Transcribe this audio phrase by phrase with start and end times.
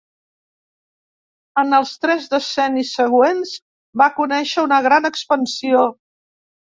[1.63, 3.51] En els tres decennis següents
[4.03, 5.85] va conèixer una gran expansió.